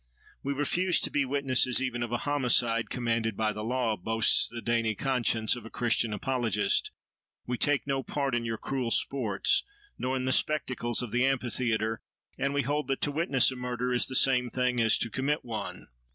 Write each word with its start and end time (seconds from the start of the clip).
"We 0.41 0.53
refuse 0.53 0.99
to 1.01 1.11
be 1.11 1.25
witnesses 1.25 1.79
even 1.79 2.01
of 2.01 2.11
a 2.11 2.17
homicide 2.25 2.89
commanded 2.89 3.37
by 3.37 3.53
the 3.53 3.63
law," 3.63 3.95
boasts 3.95 4.47
the 4.49 4.59
dainty 4.59 4.95
conscience 4.95 5.55
of 5.55 5.63
a 5.63 5.69
Christian 5.69 6.11
apologist, 6.11 6.89
"we 7.45 7.55
take 7.59 7.85
no 7.85 8.01
part 8.01 8.33
in 8.33 8.43
your 8.43 8.57
cruel 8.57 8.89
sports 8.89 9.63
nor 9.99 10.15
in 10.15 10.25
the 10.25 10.31
spectacles 10.31 11.03
of 11.03 11.11
the 11.11 11.23
amphitheatre, 11.23 12.01
and 12.35 12.51
we 12.51 12.63
hold 12.63 12.87
that 12.87 13.01
to 13.01 13.11
witness 13.11 13.51
a 13.51 13.55
murder 13.55 13.93
is 13.93 14.07
the 14.07 14.15
same 14.15 14.49
thing 14.49 14.81
as 14.81 14.97
to 14.97 15.11
commit 15.11 15.45
one." 15.45 15.85